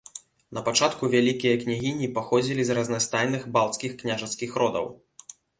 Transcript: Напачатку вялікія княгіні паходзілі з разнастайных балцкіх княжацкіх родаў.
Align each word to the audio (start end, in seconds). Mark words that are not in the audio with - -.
Напачатку 0.57 1.09
вялікія 1.15 1.59
княгіні 1.65 2.09
паходзілі 2.17 2.65
з 2.71 2.79
разнастайных 2.79 3.47
балцкіх 3.59 3.91
княжацкіх 4.03 4.51
родаў. 4.65 4.85